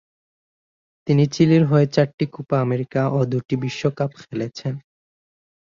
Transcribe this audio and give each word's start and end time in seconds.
তিনি 1.07 1.23
চিলির 1.33 1.63
হয়ে 1.65 1.85
চারটি 1.87 2.25
কোপা 2.33 2.57
আমেরিকা 2.61 3.01
ও 3.09 3.19
দুটি 3.31 3.55
বিশ্বকাপ 3.63 4.11
খেলেছেন। 4.21 4.73